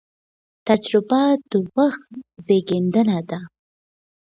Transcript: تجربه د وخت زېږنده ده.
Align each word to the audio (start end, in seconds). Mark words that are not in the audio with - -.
تجربه 0.67 1.21
د 1.49 1.51
وخت 1.77 2.03
زېږنده 2.45 3.01
ده. 3.29 3.39